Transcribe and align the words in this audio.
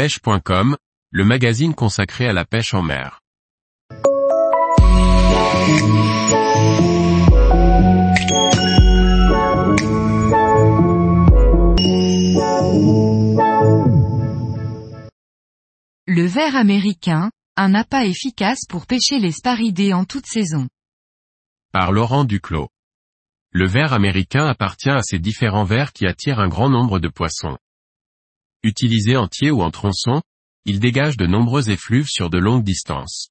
pêche.com, 0.00 0.78
le 1.10 1.24
magazine 1.26 1.74
consacré 1.74 2.26
à 2.26 2.32
la 2.32 2.46
pêche 2.46 2.72
en 2.72 2.80
mer. 2.80 3.20
Le 16.06 16.24
ver 16.24 16.56
américain, 16.56 17.30
un 17.58 17.74
appât 17.74 18.06
efficace 18.06 18.60
pour 18.66 18.86
pêcher 18.86 19.18
les 19.18 19.32
sparidés 19.32 19.92
en 19.92 20.06
toute 20.06 20.24
saison. 20.24 20.66
Par 21.74 21.92
Laurent 21.92 22.24
Duclos. 22.24 22.70
Le 23.50 23.66
ver 23.66 23.92
américain 23.92 24.46
appartient 24.46 24.88
à 24.88 25.02
ces 25.02 25.18
différents 25.18 25.64
vers 25.64 25.92
qui 25.92 26.06
attirent 26.06 26.40
un 26.40 26.48
grand 26.48 26.70
nombre 26.70 27.00
de 27.00 27.08
poissons. 27.08 27.58
Utilisé 28.62 29.16
entier 29.16 29.50
ou 29.50 29.62
en 29.62 29.70
tronçon, 29.70 30.20
il 30.66 30.80
dégage 30.80 31.16
de 31.16 31.26
nombreux 31.26 31.70
effluves 31.70 32.08
sur 32.08 32.28
de 32.28 32.38
longues 32.38 32.62
distances. 32.62 33.30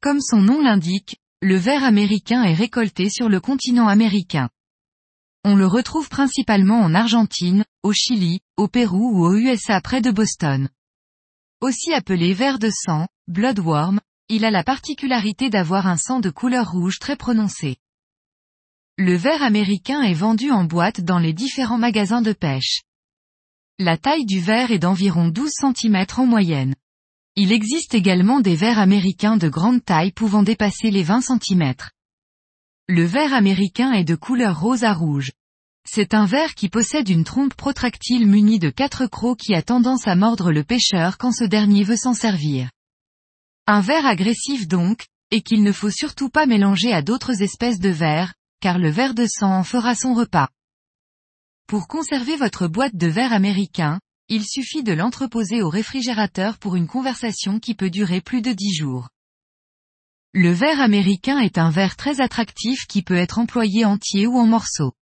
Comme 0.00 0.20
son 0.20 0.40
nom 0.40 0.62
l'indique, 0.62 1.16
le 1.42 1.56
ver 1.56 1.82
américain 1.82 2.44
est 2.44 2.54
récolté 2.54 3.10
sur 3.10 3.28
le 3.28 3.40
continent 3.40 3.88
américain. 3.88 4.48
On 5.44 5.56
le 5.56 5.66
retrouve 5.66 6.08
principalement 6.08 6.80
en 6.80 6.94
Argentine, 6.94 7.64
au 7.82 7.92
Chili, 7.92 8.40
au 8.56 8.68
Pérou 8.68 9.18
ou 9.18 9.24
aux 9.24 9.36
USA 9.36 9.80
près 9.80 10.00
de 10.00 10.12
Boston. 10.12 10.68
Aussi 11.60 11.92
appelé 11.92 12.32
ver 12.32 12.60
de 12.60 12.70
sang, 12.70 13.08
bloodworm, 13.26 14.00
il 14.28 14.44
a 14.44 14.50
la 14.50 14.62
particularité 14.62 15.50
d'avoir 15.50 15.88
un 15.88 15.96
sang 15.96 16.20
de 16.20 16.30
couleur 16.30 16.70
rouge 16.70 17.00
très 17.00 17.16
prononcé. 17.16 17.76
Le 18.96 19.16
ver 19.16 19.42
américain 19.42 20.02
est 20.02 20.14
vendu 20.14 20.50
en 20.50 20.64
boîte 20.64 21.00
dans 21.00 21.18
les 21.18 21.32
différents 21.32 21.78
magasins 21.78 22.22
de 22.22 22.32
pêche. 22.32 22.82
La 23.80 23.96
taille 23.96 24.24
du 24.24 24.40
ver 24.40 24.72
est 24.72 24.80
d'environ 24.80 25.28
12 25.28 25.52
cm 25.52 26.04
en 26.16 26.26
moyenne. 26.26 26.74
Il 27.36 27.52
existe 27.52 27.94
également 27.94 28.40
des 28.40 28.56
vers 28.56 28.80
américains 28.80 29.36
de 29.36 29.48
grande 29.48 29.84
taille 29.84 30.10
pouvant 30.10 30.42
dépasser 30.42 30.90
les 30.90 31.04
20 31.04 31.20
cm. 31.20 31.74
Le 32.88 33.04
ver 33.04 33.32
américain 33.32 33.92
est 33.92 34.02
de 34.02 34.16
couleur 34.16 34.58
rose 34.58 34.82
à 34.82 34.92
rouge. 34.92 35.30
C'est 35.88 36.12
un 36.12 36.26
ver 36.26 36.56
qui 36.56 36.68
possède 36.68 37.08
une 37.08 37.22
trompe 37.22 37.54
protractile 37.54 38.26
munie 38.26 38.58
de 38.58 38.70
quatre 38.70 39.06
crocs 39.06 39.38
qui 39.38 39.54
a 39.54 39.62
tendance 39.62 40.08
à 40.08 40.16
mordre 40.16 40.50
le 40.50 40.64
pêcheur 40.64 41.16
quand 41.16 41.30
ce 41.30 41.44
dernier 41.44 41.84
veut 41.84 41.96
s'en 41.96 42.14
servir. 42.14 42.70
Un 43.68 43.80
ver 43.80 44.04
agressif 44.04 44.66
donc, 44.66 45.06
et 45.30 45.40
qu'il 45.40 45.62
ne 45.62 45.70
faut 45.70 45.90
surtout 45.90 46.30
pas 46.30 46.46
mélanger 46.46 46.92
à 46.92 47.00
d'autres 47.00 47.42
espèces 47.42 47.78
de 47.78 47.90
vers, 47.90 48.34
car 48.60 48.80
le 48.80 48.90
ver 48.90 49.14
de 49.14 49.26
sang 49.26 49.56
en 49.56 49.62
fera 49.62 49.94
son 49.94 50.14
repas. 50.14 50.48
Pour 51.68 51.86
conserver 51.86 52.36
votre 52.36 52.66
boîte 52.66 52.96
de 52.96 53.08
verre 53.08 53.34
américain, 53.34 54.00
il 54.30 54.42
suffit 54.42 54.82
de 54.82 54.94
l'entreposer 54.94 55.60
au 55.60 55.68
réfrigérateur 55.68 56.56
pour 56.56 56.76
une 56.76 56.86
conversation 56.86 57.60
qui 57.60 57.74
peut 57.74 57.90
durer 57.90 58.22
plus 58.22 58.40
de 58.40 58.52
10 58.52 58.74
jours. 58.74 59.10
Le 60.32 60.50
verre 60.50 60.80
américain 60.80 61.40
est 61.40 61.58
un 61.58 61.68
verre 61.68 61.96
très 61.96 62.22
attractif 62.22 62.86
qui 62.86 63.02
peut 63.02 63.18
être 63.18 63.38
employé 63.38 63.84
entier 63.84 64.26
ou 64.26 64.38
en 64.38 64.46
morceaux. 64.46 64.94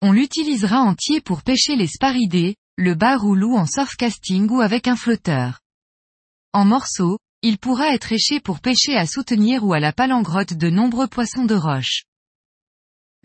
On 0.00 0.12
l'utilisera 0.12 0.80
entier 0.80 1.20
pour 1.20 1.42
pêcher 1.42 1.76
les 1.76 1.88
sparidés, 1.88 2.56
le 2.78 2.94
bar 2.94 3.22
ou 3.26 3.34
loup 3.34 3.54
en 3.54 3.66
surfcasting 3.66 4.48
ou 4.48 4.62
avec 4.62 4.88
un 4.88 4.96
flotteur. 4.96 5.60
En 6.54 6.64
morceaux, 6.64 7.18
il 7.42 7.58
pourra 7.58 7.92
être 7.92 8.10
éché 8.10 8.40
pour 8.40 8.60
pêcher 8.60 8.96
à 8.96 9.06
soutenir 9.06 9.66
ou 9.66 9.74
à 9.74 9.80
la 9.80 9.92
palangrotte 9.92 10.54
de 10.54 10.70
nombreux 10.70 11.08
poissons 11.08 11.44
de 11.44 11.54
roche. 11.54 12.04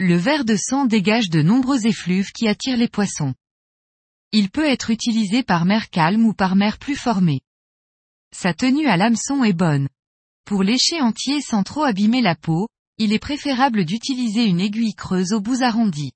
Le 0.01 0.15
ver 0.15 0.45
de 0.45 0.55
sang 0.55 0.85
dégage 0.85 1.29
de 1.29 1.41
nombreux 1.41 1.85
effluves 1.85 2.31
qui 2.31 2.47
attirent 2.47 2.77
les 2.77 2.87
poissons. 2.87 3.33
Il 4.31 4.49
peut 4.49 4.65
être 4.65 4.91
utilisé 4.91 5.43
par 5.43 5.65
mer 5.65 5.89
calme 5.89 6.25
ou 6.25 6.33
par 6.33 6.55
mer 6.55 6.77
plus 6.77 6.95
formée. 6.95 7.41
Sa 8.33 8.53
tenue 8.53 8.87
à 8.87 8.95
l'hameçon 8.95 9.43
est 9.43 9.51
bonne. 9.51 9.89
Pour 10.45 10.63
lécher 10.63 11.01
entier 11.01 11.41
sans 11.41 11.63
trop 11.63 11.83
abîmer 11.83 12.21
la 12.21 12.35
peau, 12.35 12.69
il 12.97 13.11
est 13.11 13.19
préférable 13.19 13.83
d'utiliser 13.83 14.45
une 14.45 14.61
aiguille 14.61 14.93
creuse 14.93 15.33
aux 15.33 15.41
bouts 15.41 15.63
arrondis. 15.63 16.13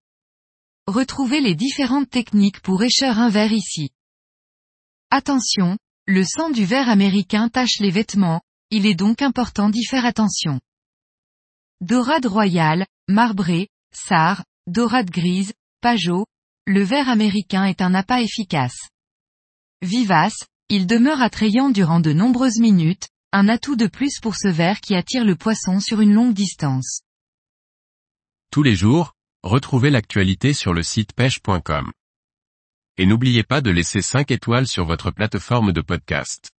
Retrouvez 0.87 1.41
les 1.41 1.55
différentes 1.55 2.09
techniques 2.09 2.61
pour 2.61 2.83
écheur 2.83 3.19
un 3.19 3.29
verre 3.29 3.51
ici. 3.51 3.89
Attention, 5.09 5.77
le 6.07 6.23
sang 6.23 6.51
du 6.51 6.63
verre 6.63 6.87
américain 6.87 7.49
tache 7.49 7.79
les 7.79 7.91
vêtements, 7.91 8.41
il 8.69 8.85
est 8.85 8.95
donc 8.95 9.21
important 9.21 9.69
d'y 9.69 9.83
faire 9.83 10.05
attention. 10.05 10.61
Dorade 11.81 12.25
royale, 12.25 12.85
marbré, 13.09 13.67
sar, 13.95 14.43
dorade 14.67 15.09
grise, 15.09 15.53
pajot, 15.81 16.25
le 16.65 16.81
ver 16.81 17.09
américain 17.09 17.65
est 17.65 17.81
un 17.81 17.93
appât 17.93 18.21
efficace. 18.21 18.89
Vivace, 19.81 20.45
il 20.69 20.87
demeure 20.87 21.21
attrayant 21.21 21.69
durant 21.69 21.99
de 21.99 22.13
nombreuses 22.13 22.59
minutes, 22.59 23.09
un 23.33 23.49
atout 23.49 23.75
de 23.75 23.87
plus 23.87 24.19
pour 24.21 24.35
ce 24.35 24.47
ver 24.47 24.79
qui 24.79 24.95
attire 24.95 25.25
le 25.25 25.35
poisson 25.35 25.79
sur 25.79 25.99
une 25.99 26.13
longue 26.13 26.33
distance. 26.33 27.01
Tous 28.49 28.63
les 28.63 28.75
jours, 28.75 29.13
retrouvez 29.43 29.89
l'actualité 29.89 30.53
sur 30.53 30.73
le 30.73 30.83
site 30.83 31.11
pêche.com. 31.13 31.91
Et 32.97 33.05
n'oubliez 33.05 33.43
pas 33.43 33.59
de 33.59 33.71
laisser 33.71 34.01
5 34.01 34.31
étoiles 34.31 34.67
sur 34.67 34.85
votre 34.85 35.11
plateforme 35.11 35.73
de 35.73 35.81
podcast. 35.81 36.52